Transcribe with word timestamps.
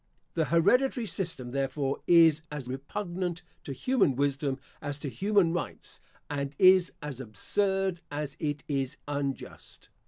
The 0.33 0.45
hereditary 0.45 1.05
system, 1.05 1.51
therefore, 1.51 2.01
is 2.07 2.41
as 2.51 2.67
repugnant 2.67 3.43
to 3.63 3.71
human 3.71 4.15
wisdom 4.15 4.59
as 4.81 4.97
to 4.97 5.09
human 5.09 5.53
rights; 5.53 5.99
and 6.27 6.55
is 6.57 6.93
as 7.03 7.19
absurd 7.19 8.01
as 8.09 8.35
it 8.39 8.63
is 8.67 8.97
unjust. 9.07 9.89